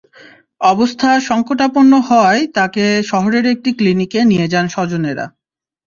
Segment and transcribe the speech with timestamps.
[0.63, 5.25] অবস্থা সংকটাপন্ন হওয়ায় পরে তাঁকে শহরের একটি ক্লিনিকে নিয়ে যান স্বজনেরা।